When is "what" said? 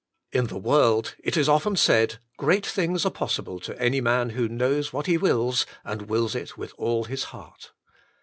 4.91-5.05